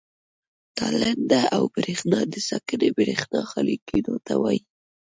تالنده 0.77 1.41
او 1.55 1.63
برېښنا 1.75 2.19
د 2.33 2.35
ساکنې 2.49 2.89
برېښنا 2.97 3.41
خالي 3.49 3.77
کېدو 3.87 4.13
ته 4.25 4.33
وایي. 4.41 4.61